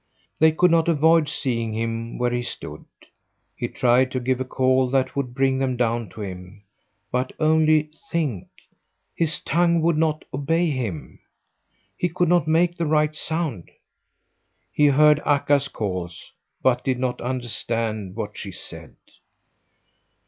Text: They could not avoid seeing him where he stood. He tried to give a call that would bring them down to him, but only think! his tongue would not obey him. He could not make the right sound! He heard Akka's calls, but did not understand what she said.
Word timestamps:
They 0.39 0.51
could 0.51 0.71
not 0.71 0.87
avoid 0.87 1.29
seeing 1.29 1.73
him 1.75 2.17
where 2.17 2.31
he 2.31 2.41
stood. 2.41 2.85
He 3.55 3.67
tried 3.67 4.09
to 4.09 4.19
give 4.19 4.39
a 4.41 4.45
call 4.45 4.89
that 4.89 5.15
would 5.15 5.35
bring 5.35 5.59
them 5.59 5.77
down 5.77 6.09
to 6.09 6.21
him, 6.21 6.63
but 7.11 7.33
only 7.39 7.91
think! 8.09 8.47
his 9.15 9.39
tongue 9.41 9.79
would 9.83 9.97
not 9.99 10.25
obey 10.33 10.71
him. 10.71 11.19
He 11.95 12.09
could 12.09 12.29
not 12.29 12.47
make 12.47 12.77
the 12.77 12.87
right 12.87 13.13
sound! 13.13 13.69
He 14.71 14.87
heard 14.87 15.21
Akka's 15.23 15.67
calls, 15.67 16.31
but 16.63 16.83
did 16.83 16.97
not 16.97 17.21
understand 17.21 18.15
what 18.15 18.35
she 18.35 18.51
said. 18.51 18.95